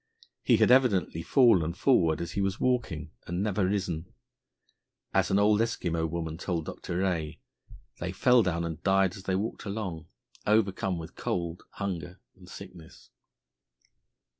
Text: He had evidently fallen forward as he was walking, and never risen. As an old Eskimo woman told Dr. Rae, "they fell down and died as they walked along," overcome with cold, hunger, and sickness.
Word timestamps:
He 0.41 0.57
had 0.57 0.71
evidently 0.71 1.21
fallen 1.21 1.73
forward 1.73 2.21
as 2.21 2.31
he 2.31 2.41
was 2.41 2.59
walking, 2.59 3.11
and 3.27 3.43
never 3.43 3.67
risen. 3.67 4.11
As 5.13 5.29
an 5.29 5.37
old 5.37 5.61
Eskimo 5.61 6.09
woman 6.09 6.39
told 6.39 6.65
Dr. 6.65 6.97
Rae, 6.97 7.39
"they 7.99 8.11
fell 8.11 8.41
down 8.41 8.63
and 8.65 8.81
died 8.81 9.15
as 9.15 9.25
they 9.25 9.35
walked 9.35 9.65
along," 9.65 10.07
overcome 10.47 10.97
with 10.97 11.13
cold, 11.15 11.61
hunger, 11.73 12.19
and 12.35 12.49
sickness. 12.49 13.11